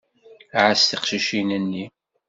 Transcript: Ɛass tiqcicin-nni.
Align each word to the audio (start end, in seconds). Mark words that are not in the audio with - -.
Ɛass 0.61 0.81
tiqcicin-nni. 0.89 1.85